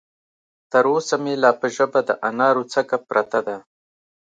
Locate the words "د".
2.07-2.11